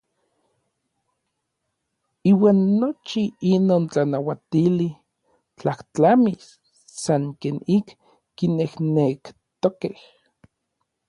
[2.31, 4.89] Iuan nochi inon tlanauatili
[5.59, 6.43] tlajtlamis
[7.03, 7.87] san ken ik
[8.37, 9.97] kinejnektokej.